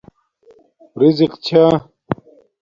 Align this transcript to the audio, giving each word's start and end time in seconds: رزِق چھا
رزِق 0.99 1.31
چھا 1.45 1.63